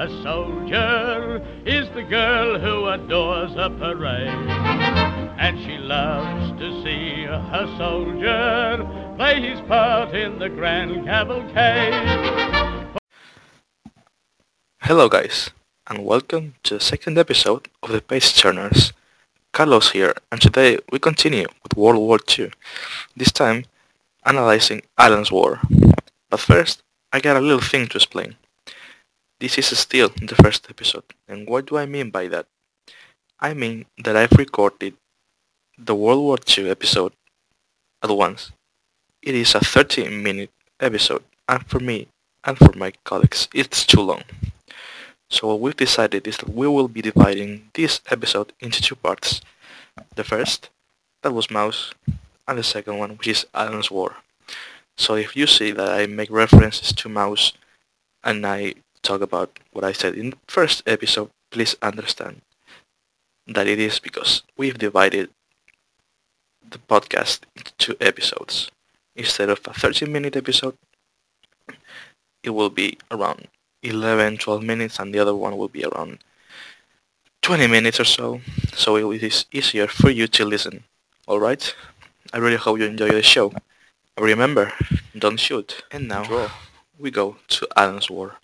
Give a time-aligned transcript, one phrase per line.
[0.00, 4.48] A soldier is the girl who adores a parade.
[5.38, 8.82] And she loves to see her soldier
[9.18, 11.92] play his part in the grand cavalcade.
[14.80, 15.50] Hello guys,
[15.86, 18.94] and welcome to the second episode of the Page Turners.
[19.52, 22.50] Carlos here, and today we continue with World War II,
[23.14, 23.66] this time
[24.24, 25.60] analyzing Alan's War.
[26.30, 26.82] But first,
[27.12, 28.36] I got a little thing to explain.
[29.40, 32.44] This is still the first episode, and what do I mean by that?
[33.40, 34.92] I mean that I've recorded
[35.78, 37.14] the World War II episode
[38.02, 38.52] at once.
[39.22, 42.08] It is a 30 minute episode, and for me
[42.44, 44.24] and for my colleagues, it's too long.
[45.30, 49.40] So what we've decided is that we will be dividing this episode into two parts.
[50.16, 50.68] The first,
[51.22, 51.94] that was Maus,
[52.46, 54.16] and the second one, which is Alan's War.
[54.98, 57.54] So if you see that I make references to Maus
[58.22, 62.42] and I talk about what I said in the first episode, please understand
[63.46, 65.30] that it is because we've divided
[66.68, 68.70] the podcast into two episodes.
[69.16, 70.76] Instead of a 30 minute episode,
[72.42, 73.48] it will be around
[73.82, 76.18] 11, 12 minutes and the other one will be around
[77.42, 78.40] 20 minutes or so.
[78.74, 80.84] So it is easier for you to listen.
[81.26, 81.74] Alright?
[82.32, 83.52] I really hope you enjoy the show.
[84.18, 84.72] Remember,
[85.18, 85.82] don't shoot.
[85.90, 86.50] And now Draw.
[86.98, 88.36] we go to Alan's War.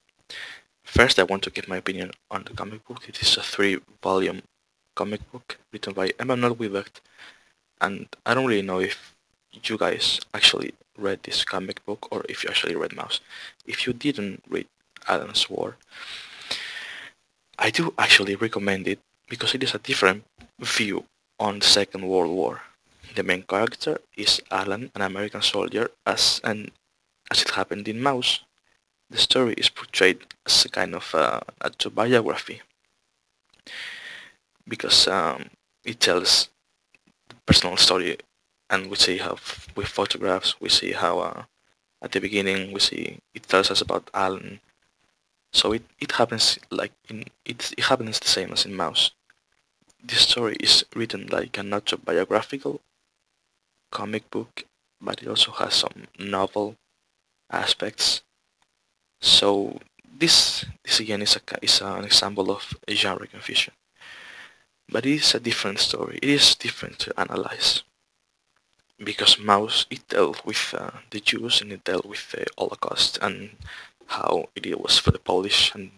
[0.97, 3.07] First I want to give my opinion on the comic book.
[3.07, 4.41] It is a three volume
[4.95, 7.03] comic book written by Emmanuel Guibert
[7.83, 9.15] and I don't really know if
[9.63, 13.21] you guys actually read this comic book or if you actually read Maus.
[13.67, 14.69] If you didn't read
[15.07, 15.77] Alan's War.
[17.59, 20.25] I do actually recommend it because it is a different
[20.59, 21.05] view
[21.39, 22.63] on the Second World War.
[23.15, 26.71] The main character is Alan, an American soldier, as an
[27.31, 28.41] as it happened in Maus.
[29.11, 32.63] The story is portrayed as a kind of uh, autobiography
[34.67, 35.51] because um,
[35.85, 36.49] it tells
[37.29, 38.19] the personal story
[38.69, 39.39] and we see how
[39.77, 41.43] with photographs we see how uh,
[42.03, 44.61] at the beginning we see it tells us about Alan
[45.57, 49.13] so it, it happens like in it, it happens the same as in Maus.
[50.05, 52.83] This story is written like an autobiographical
[53.91, 54.65] comic book,
[55.01, 56.77] but it also has some novel
[57.51, 58.21] aspects.
[59.27, 59.81] So
[60.21, 63.75] this this again is a is an example of a genre confusion.
[64.89, 66.21] But it is a different story.
[66.23, 67.83] It is different to analyze
[68.99, 73.51] because Maus it dealt with uh, the Jews and it dealt with the Holocaust and
[74.07, 75.91] how it was for the Polish and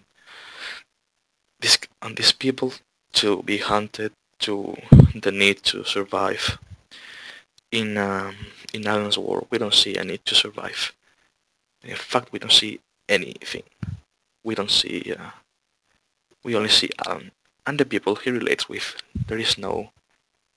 [1.61, 2.73] this and these people
[3.13, 4.75] to be hunted to
[5.15, 6.59] the need to survive.
[7.71, 8.35] In um,
[8.73, 10.95] in Alan's War, we don't see a need to survive.
[11.85, 13.65] In fact, we don't see anything.
[14.45, 15.15] We don't see.
[15.19, 15.31] Uh,
[16.45, 17.33] we only see Alan
[17.67, 18.97] and the people he relates with.
[19.27, 19.91] There is no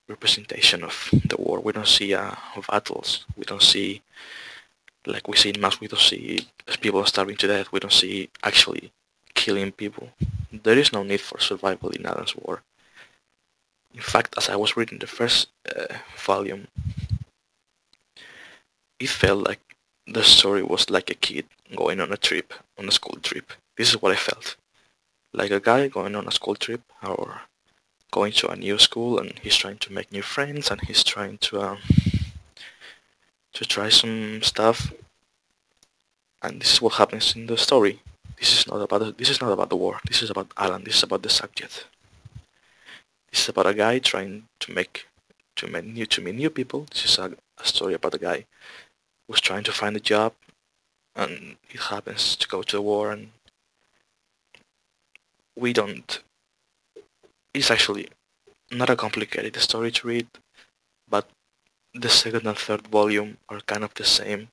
[0.08, 1.60] representation of the war.
[1.60, 2.36] We don't see uh,
[2.70, 3.26] battles.
[3.36, 4.02] We don't see
[5.06, 6.48] like we see in mass, we don't see
[6.80, 7.72] people starving to death.
[7.72, 8.92] We don't see actually
[9.34, 10.10] killing people.
[10.52, 12.62] There is no need for survival in Alan's War.
[13.94, 16.68] In fact, as I was reading the first uh, volume,
[19.00, 19.60] it felt like
[20.14, 21.46] the story was like a kid
[21.76, 23.52] going on a trip, on a school trip.
[23.78, 24.56] This is what I felt.
[25.34, 27.42] Like a guy going on a school trip or
[28.12, 31.38] going to a new school and he's trying to make new friends and he's trying
[31.38, 31.78] to um,
[33.54, 34.92] to try some stuff.
[36.42, 38.02] And this is what happens in the story.
[38.38, 40.00] This is not about this is not about the war.
[40.08, 40.84] This is about Alan.
[40.84, 41.86] This is about the subject.
[43.30, 45.08] This is about a guy trying to make
[45.56, 46.88] to meet new to meet new people.
[46.92, 48.46] This is a, a story about a guy
[49.31, 50.34] who's trying to find a job
[51.16, 53.31] and it happens to go to the war and
[55.58, 56.22] we don't
[57.53, 58.08] it's actually
[58.72, 60.28] not a complicated story to read
[61.09, 61.28] but
[61.94, 64.47] the second and third volume are kind of the same.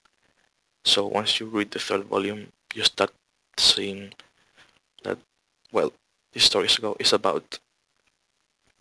[0.84, 3.12] So once you read the third volume, you start
[3.56, 4.12] seeing
[5.04, 5.18] that,
[5.72, 5.92] well,
[6.32, 6.68] this story
[6.98, 7.58] is about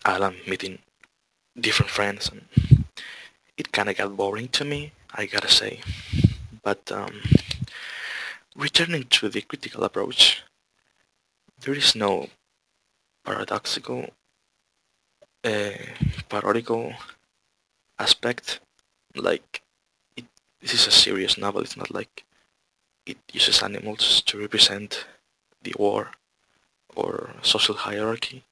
[0.06, 0.80] Alan meeting
[1.60, 2.86] different friends and
[3.58, 5.82] it kind of got boring to me, I gotta say.
[6.64, 7.24] But um,
[8.56, 10.44] returning to the critical approach,
[11.60, 12.30] there is no
[13.26, 14.12] paradoxical,
[15.44, 15.72] uh,
[16.30, 16.94] parodical
[17.98, 18.60] aspect.
[19.16, 19.64] Like,
[20.16, 20.26] it,
[20.62, 21.62] this is a serious novel.
[21.62, 22.24] It's not like
[23.08, 25.08] it uses animals to represent
[25.64, 26.12] the war
[26.96, 28.44] or social hierarchy.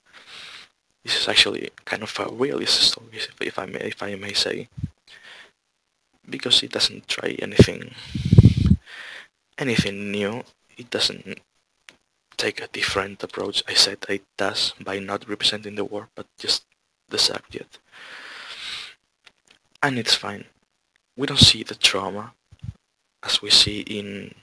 [1.03, 4.69] This is actually kind of a realist story, if I may, if I may say,
[6.29, 7.93] because it doesn't try anything,
[9.57, 10.43] anything new.
[10.77, 11.39] It doesn't
[12.37, 13.63] take a different approach.
[13.67, 16.65] I said it does by not representing the war, but just
[17.09, 17.79] the subject.
[19.81, 20.45] And it's fine.
[21.15, 22.33] We don't see the trauma
[23.23, 24.35] as we see in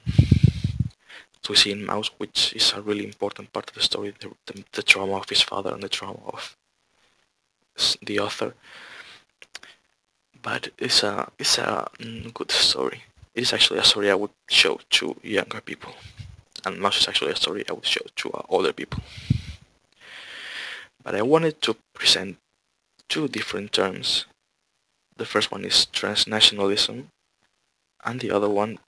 [1.42, 4.30] as we see in Maus, which is a really important part of the story, the,
[4.46, 6.56] the, the trauma of his father and the trauma of
[8.00, 8.54] the author.
[10.42, 11.88] But it's a it's a
[12.34, 13.04] good story.
[13.34, 15.94] It is actually a story I would show to younger people,
[16.64, 19.02] and Maus is actually a story I would show to uh, older people.
[21.02, 22.36] But I wanted to present
[23.08, 24.26] two different terms.
[25.16, 27.06] The first one is transnationalism,
[28.04, 28.78] and the other one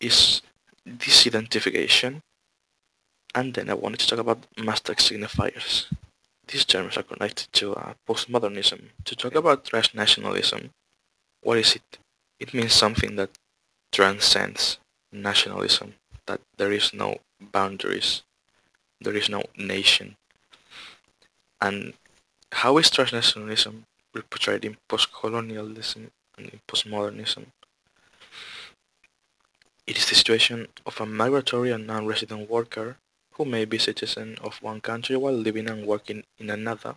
[0.00, 0.42] is
[0.86, 2.20] disidentification.
[3.34, 5.86] And then I wanted to talk about master signifiers.
[6.48, 8.90] These terms are connected to uh, postmodernism.
[9.04, 10.70] To talk about transnationalism,
[11.42, 11.98] what is it?
[12.38, 13.30] It means something that
[13.92, 14.78] transcends
[15.12, 15.94] nationalism,
[16.26, 18.22] that there is no boundaries,
[19.00, 20.16] there is no nation.
[21.60, 21.94] And
[22.52, 23.82] how is transnationalism
[24.30, 27.46] portrayed in post-colonialism and in postmodernism?
[29.86, 32.96] It is the situation of a migratory and non-resident worker
[33.34, 36.94] who may be citizen of one country while living and working in another,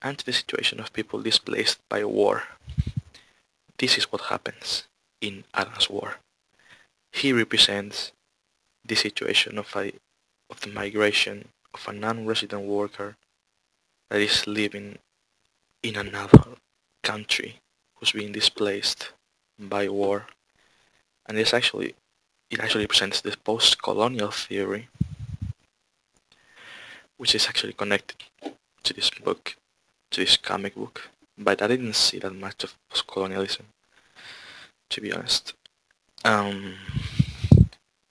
[0.00, 2.44] and the situation of people displaced by war.
[3.78, 4.84] This is what happens
[5.20, 6.18] in Alan's War.
[7.12, 8.12] He represents
[8.84, 9.92] the situation of, a,
[10.50, 13.16] of the migration of a non-resident worker
[14.10, 14.98] that is living
[15.82, 16.56] in another
[17.02, 17.60] country
[17.96, 19.12] who's being displaced
[19.58, 20.26] by war
[21.26, 21.94] and this actually
[22.50, 24.88] it actually presents this post-colonial theory
[27.16, 28.16] which is actually connected
[28.82, 29.56] to this book
[30.10, 33.66] to this comic book but I didn't see that much of post-colonialism
[34.90, 35.54] to be honest
[36.24, 36.74] um,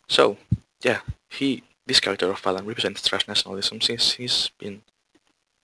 [0.08, 0.38] so
[0.84, 1.00] yeah
[1.30, 4.82] he this character of Alan represents transnationalism since he's been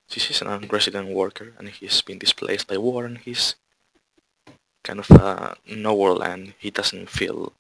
[0.08, 3.56] since he's an unresident worker and he's been displaced by war and he's
[4.84, 6.54] kind of uh, nowhere land.
[6.58, 7.54] He doesn't feel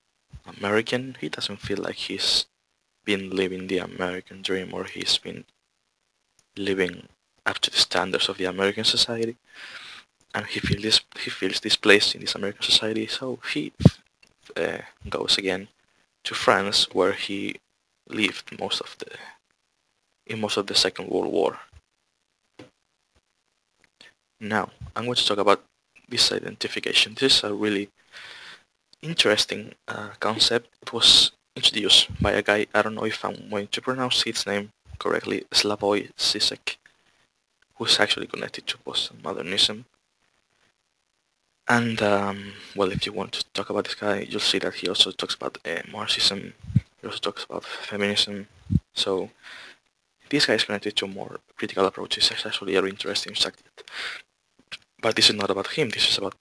[0.58, 1.16] American.
[1.22, 2.48] He doesn't feel like he's
[3.06, 5.46] been living the American dream or he's been
[6.58, 7.08] living
[7.46, 9.38] up to the standards of the American society.
[10.34, 13.74] And he feels this, he feels displaced in this American society, so he
[14.56, 14.80] uh,
[15.10, 15.68] goes again
[16.24, 17.56] to France, where he
[18.08, 19.08] lived most of the
[20.28, 21.60] in most of the Second World War.
[24.40, 25.64] Now, I'm going to talk about
[26.10, 27.18] disidentification.
[27.18, 27.90] This is a really
[29.02, 30.70] interesting uh, concept.
[30.82, 34.46] It was introduced by a guy, I don't know if I'm going to pronounce his
[34.46, 36.78] name correctly, Slavoj Zizek,
[37.76, 39.86] who's actually connected to postmodernism.
[41.70, 44.90] And, um, well, if you want to talk about this guy, you'll see that he
[44.90, 48.48] also talks about uh, Marxism, he also talks about feminism.
[48.94, 49.30] So,
[50.30, 52.32] this guy is connected to more critical approaches.
[52.32, 53.84] It's actually a very interesting subject.
[55.00, 56.34] But this is not about him, this is about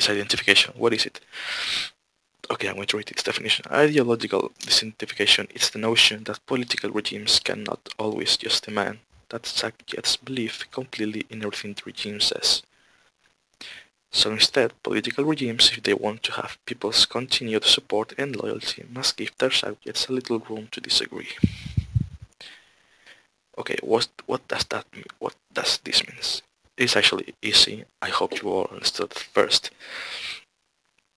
[0.00, 0.76] disidentification.
[0.76, 1.20] What is it?
[2.50, 3.64] Okay, I'm going to read its definition.
[3.70, 8.98] Ideological disidentification is the notion that political regimes cannot always just demand
[9.30, 12.62] that subjects believe completely in everything the regime says.
[14.14, 19.16] So instead, political regimes, if they want to have people's continued support and loyalty, must
[19.16, 21.30] give their subjects a little room to disagree.
[23.58, 25.04] Okay, what, what does that mean?
[25.18, 26.20] What does this mean?
[26.76, 27.86] It's actually easy.
[28.00, 29.72] I hope you all understood first.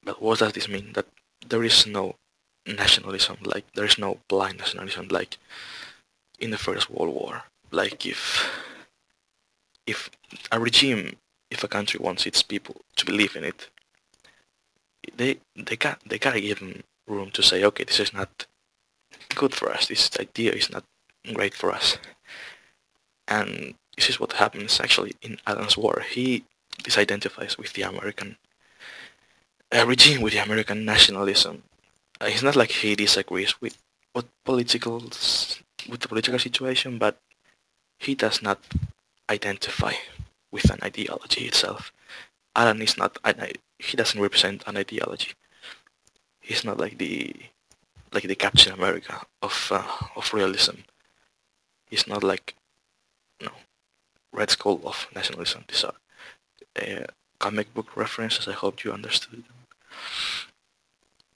[0.04, 0.94] But what does this mean?
[0.94, 1.06] That
[1.48, 2.16] there is no
[2.66, 5.38] nationalism, like there is no blind nationalism like
[6.40, 7.44] in the First World War.
[7.70, 8.50] Like if
[9.86, 10.10] if
[10.52, 11.18] a regime,
[11.50, 13.70] if a country wants its people to believe in it,
[15.16, 18.46] they they got they gotta give them room to say, okay, this is not
[19.36, 19.88] good for us.
[19.88, 20.84] This idea is not
[21.34, 21.98] great for us.
[23.28, 26.04] And this is what happens actually in Alan's war.
[26.10, 26.44] He
[26.84, 28.38] disidentifies with the American
[29.76, 31.64] uh, regime, with the American nationalism.
[32.22, 33.78] Uh, it's not like he disagrees with
[34.14, 35.00] what political
[35.90, 37.18] with the political situation, but
[38.00, 38.60] he does not
[39.30, 39.94] identify
[40.52, 41.92] with an ideology itself.
[42.56, 45.34] Alan is not an, he doesn't represent an ideology.
[46.40, 47.36] He's not like the
[48.14, 49.84] like the Captain America of uh,
[50.16, 50.78] of realism.
[51.90, 52.56] He's not like
[53.42, 53.52] no
[54.32, 55.66] Red Skull of Nationalism.
[55.68, 55.94] These are
[56.82, 57.06] uh,
[57.40, 58.48] comic book references.
[58.48, 59.44] I hope you understood.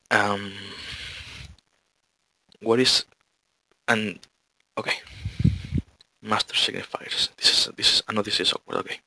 [0.10, 0.54] Um,
[2.62, 3.06] what is
[3.88, 4.20] and
[4.78, 4.98] okay,
[6.22, 7.30] master signifiers.
[7.38, 8.78] This is this is I know this is awkward.
[8.78, 9.00] Okay,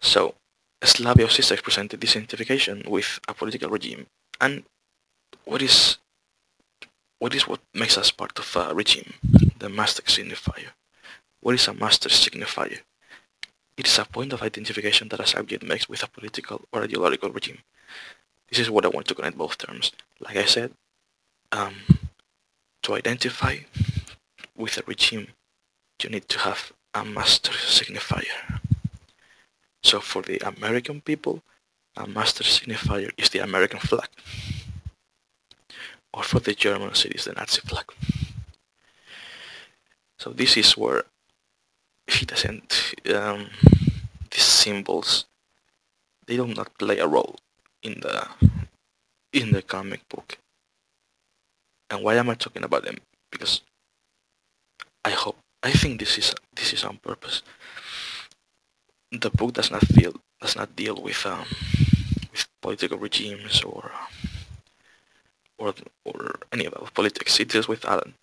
[0.00, 0.34] so
[0.82, 4.06] Slavoj Zizek presented this identification with a political regime,
[4.40, 4.64] and
[5.44, 5.98] what is
[7.18, 9.14] what is what makes us part of a regime?
[9.58, 10.72] The master signifier.
[11.40, 12.80] What is a master signifier?
[13.76, 17.30] It is a point of identification that a subject makes with a political or ideological
[17.30, 17.58] regime.
[18.48, 19.92] This is what I want to connect both terms.
[20.18, 20.72] Like I said,
[21.52, 21.74] um,
[22.82, 23.58] to identify
[24.60, 25.28] with a regime,
[26.02, 28.60] you need to have a master signifier.
[29.82, 31.42] So for the American people,
[31.96, 34.08] a master signifier is the American flag.
[36.12, 37.86] Or for the Germans, it is the Nazi flag.
[40.18, 41.04] So this is where
[42.06, 43.46] he doesn't, um,
[44.30, 45.26] these symbols,
[46.26, 47.36] they do not play a role
[47.82, 48.28] in the
[49.32, 50.38] in the comic book.
[51.88, 52.98] And why am I talking about them?
[53.30, 53.62] Because
[55.04, 57.42] I hope I think this is this is on purpose.
[59.12, 61.46] The book does not feel does not deal with um,
[62.30, 63.92] with political regimes or
[65.58, 67.40] or or any of politics.
[67.40, 68.14] It deals with Alan,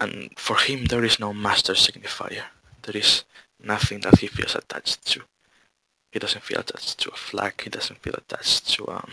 [0.00, 2.44] and for him there is no master signifier.
[2.82, 3.24] There is
[3.62, 5.22] nothing that he feels attached to.
[6.12, 7.60] He doesn't feel attached to a flag.
[7.60, 9.10] He doesn't feel attached to um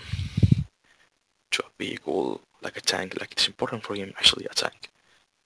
[1.51, 3.19] to a vehicle like a tank.
[3.19, 4.89] Like it's important for him actually a tank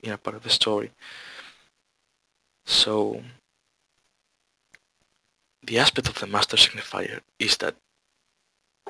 [0.01, 0.91] in a part of the story.
[2.65, 3.23] So
[5.63, 7.75] the aspect of the master signifier is that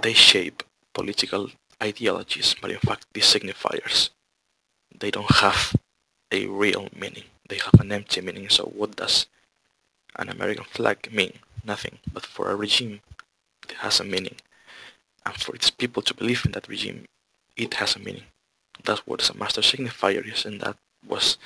[0.02, 0.64] they shape
[0.94, 1.50] political
[1.82, 4.10] ideologies, but in fact these signifiers
[4.98, 5.76] they don't have
[6.32, 7.24] a real meaning.
[7.48, 8.50] They have an empty meaning.
[8.50, 9.28] So what does
[10.16, 11.34] an American flag mean?
[11.64, 12.00] Nothing.
[12.12, 13.02] But for a regime,
[13.68, 14.36] it has a meaning.
[15.26, 17.06] And for its people to believe in that regime,
[17.56, 18.24] it has a meaning.
[18.84, 21.38] That's what a master signifier is, and that was,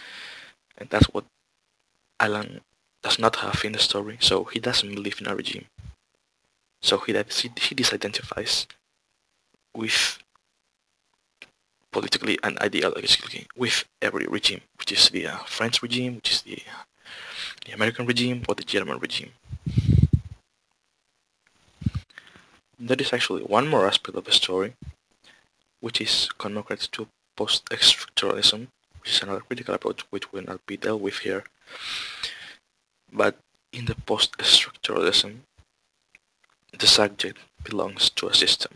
[0.77, 1.25] and that's what
[2.19, 2.61] Alan
[3.01, 4.17] does not have in the story.
[4.19, 5.65] So he doesn't believe in a regime.
[6.81, 8.67] So he he disidentifies
[9.75, 10.19] with
[11.93, 16.57] politically and ideologically with every regime, which is the uh, French regime, which is the,
[16.67, 16.83] uh,
[17.65, 19.31] the American regime, or the German regime.
[22.79, 24.73] There is actually one more aspect of the story,
[25.79, 27.07] which is connected to
[27.37, 28.67] post-structuralism,
[29.03, 31.43] which is another critical approach which will not be dealt with here.
[33.11, 33.37] But
[33.73, 35.39] in the post-structuralism,
[36.79, 38.71] the subject belongs to a system.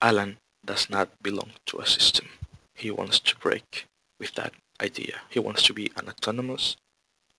[0.00, 2.28] Alan does not belong to a system.
[2.74, 3.86] He wants to break
[4.18, 5.20] with that idea.
[5.28, 6.76] He wants to be an autonomous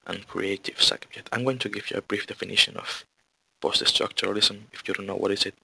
[0.05, 1.29] and creative subject.
[1.31, 3.05] I'm going to give you a brief definition of
[3.59, 4.61] post-structuralism.
[4.71, 5.55] If you don't know what is it,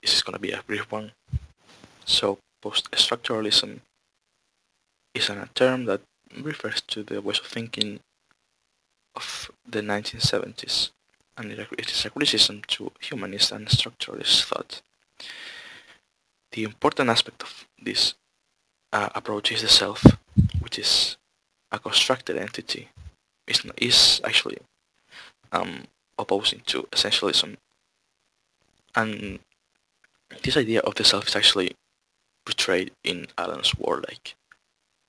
[0.00, 1.12] this is going to be a brief one.
[2.04, 3.80] So post-structuralism
[5.14, 6.00] is a term that
[6.40, 8.00] refers to the ways of thinking
[9.14, 10.90] of the 1970s
[11.36, 14.82] and it is a criticism to humanist and structuralist thought.
[16.52, 18.14] The important aspect of this
[18.92, 20.04] uh, approach is the self,
[20.60, 21.16] which is
[21.70, 22.90] a constructed entity,
[23.46, 24.58] is, is actually
[25.50, 25.84] um,
[26.18, 27.56] opposing to essentialism.
[28.94, 29.38] And
[30.42, 31.72] this idea of the self is actually
[32.44, 34.02] portrayed in Alan's War.
[34.06, 34.34] Like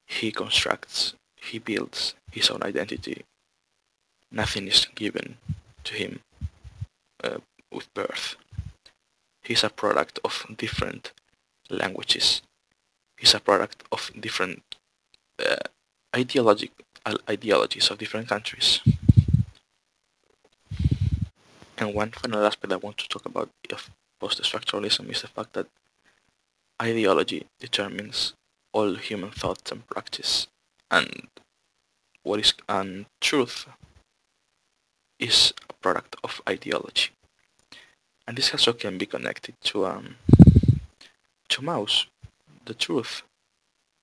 [0.05, 3.23] he constructs, he builds his own identity.
[4.31, 5.37] Nothing is given
[5.83, 6.19] to him
[7.23, 7.37] uh,
[7.71, 8.35] with birth.
[9.43, 11.11] He's a product of different
[11.69, 12.41] languages.
[13.17, 14.63] He's a product of different
[15.39, 15.67] uh,
[16.15, 18.81] ideologies of different countries.
[21.77, 25.67] And one final aspect I want to talk about of post-structuralism is the fact that
[26.81, 28.33] ideology determines
[28.73, 30.47] all human thoughts and practice
[30.89, 31.27] and
[32.23, 33.67] what is and truth
[35.19, 37.11] is a product of ideology.
[38.27, 40.15] And this also can be connected to um
[41.49, 42.07] to Maus
[42.65, 43.23] the truth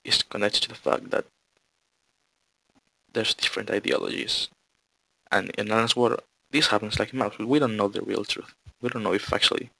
[0.04, 1.24] is connected to the fact that
[3.12, 4.48] there's different ideologies.
[5.32, 6.18] And in Alan's War
[6.50, 8.54] this happens like Maus we don't know the real truth.
[8.80, 9.70] We don't know if actually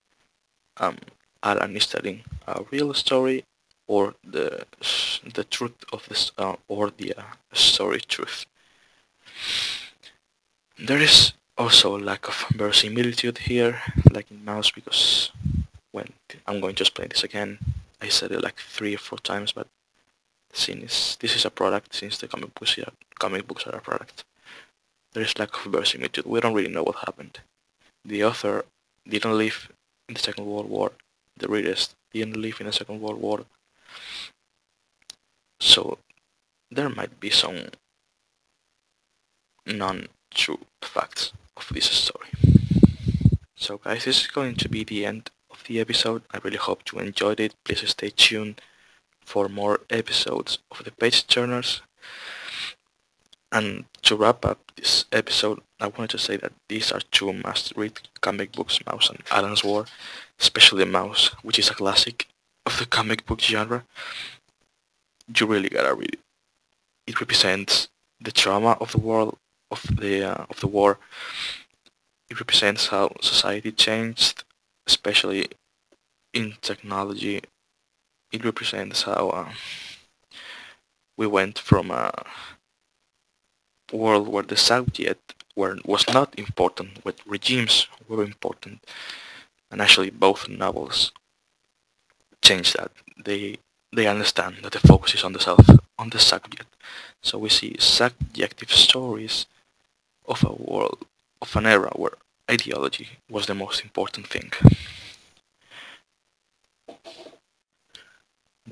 [0.78, 0.97] um
[1.42, 3.44] Alan is telling a real story
[3.90, 4.47] or the
[5.37, 8.47] the truth of this uh, or the uh, story truth.
[10.88, 13.82] There is also a lack of verisimilitude here,
[14.16, 15.32] like in Maus, because
[15.90, 16.09] when
[16.47, 17.59] I'm going to explain this again,
[18.00, 19.66] I said it like three or four times, but
[20.52, 24.25] since this is a product, since the comic books are, comic books are a product,
[25.12, 26.26] there is lack of verisimilitude.
[26.26, 27.40] We don't really know what happened.
[28.04, 28.64] The author
[29.06, 29.68] didn't live
[30.09, 30.92] in the Second World War
[31.40, 33.40] the readers didn't live in the Second World War.
[35.61, 35.99] So
[36.71, 37.66] there might be some
[39.66, 42.28] non-true facts of this story.
[43.57, 46.23] So guys, this is going to be the end of the episode.
[46.33, 47.54] I really hope you enjoyed it.
[47.64, 48.61] Please stay tuned
[49.21, 51.83] for more episodes of the Page Turners.
[53.52, 58.00] And to wrap up this episode, I wanted to say that these are two must-read
[58.21, 59.87] comic books, Maus and Alan's War,
[60.38, 62.28] especially Maus, which is a classic
[62.67, 63.85] of the comic book genre.
[65.35, 66.21] You really gotta read it.
[67.07, 67.88] It represents
[68.21, 69.38] the trauma of the world
[69.71, 70.99] of the uh, of the war.
[72.29, 74.45] It represents how society changed,
[74.87, 75.49] especially
[76.33, 77.43] in technology.
[78.33, 79.52] It represents how uh,
[81.17, 82.12] we went from a
[83.93, 88.85] world where the subject were, was not important, where regimes were important,
[89.71, 91.12] and actually both novels
[92.42, 92.90] change that.
[93.25, 93.59] They
[93.92, 95.66] they understand that the focus is on the self,
[95.99, 96.68] on the subject.
[97.23, 99.47] So we see subjective stories
[100.26, 101.04] of a world,
[101.42, 102.16] of an era where
[102.50, 104.52] ideology was the most important thing.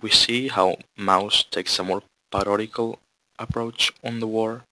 [0.01, 3.01] We see how Maus takes a more parodical
[3.39, 4.63] approach on the war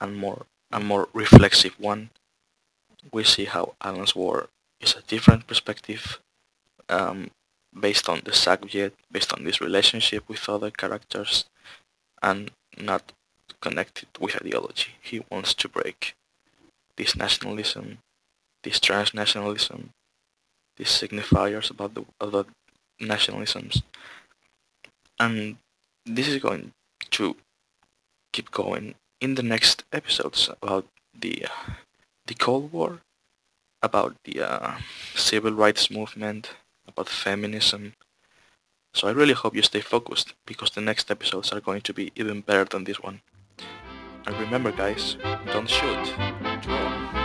[0.00, 2.10] and more a more reflexive one.
[3.12, 4.48] We see how Alan's War
[4.80, 6.20] is a different perspective
[6.88, 7.30] um,
[7.78, 11.44] based on the subject, based on this relationship with other characters,
[12.22, 13.12] and not
[13.60, 14.92] connected with ideology.
[15.00, 16.14] He wants to break
[16.96, 17.98] this nationalism,
[18.62, 19.88] this transnationalism,
[20.76, 22.44] these signifiers about the other
[23.00, 23.82] nationalisms.
[25.18, 25.56] And
[26.06, 26.72] this is going
[27.10, 27.36] to
[28.32, 30.86] keep going in the next episodes about
[31.18, 31.46] the
[32.26, 33.00] the Cold War,
[33.82, 34.78] about the uh,
[35.14, 36.50] civil rights movement,
[36.86, 37.94] about feminism.
[38.92, 42.12] So I really hope you stay focused because the next episodes are going to be
[42.16, 43.20] even better than this one.
[44.26, 45.16] And remember guys,
[45.52, 46.14] don't shoot,
[46.62, 47.19] draw.